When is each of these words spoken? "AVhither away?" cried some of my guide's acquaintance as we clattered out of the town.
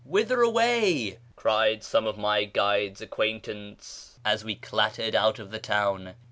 "AVhither 0.09 0.43
away?" 0.43 1.19
cried 1.35 1.83
some 1.83 2.07
of 2.07 2.17
my 2.17 2.43
guide's 2.43 3.01
acquaintance 3.01 4.17
as 4.25 4.43
we 4.43 4.55
clattered 4.55 5.13
out 5.13 5.37
of 5.37 5.51
the 5.51 5.59
town. 5.59 6.15